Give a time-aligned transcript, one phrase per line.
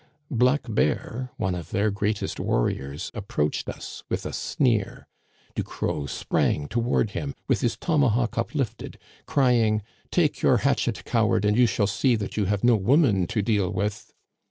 [0.31, 5.07] Black Bear, one of their greatest warriors, approached us with a sneer.
[5.53, 11.67] Ducros sprang toward him with his tomahawk uplifted, crying:* Take your hatchet, coward, and you
[11.67, 14.11] shall see that you have no woman to deal with